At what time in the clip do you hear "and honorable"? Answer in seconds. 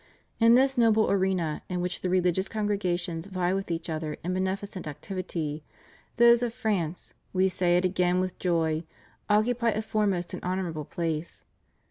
10.33-10.85